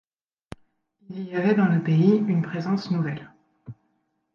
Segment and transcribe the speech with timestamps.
[1.11, 3.31] Il y avait dans le pays une présence nouvelle.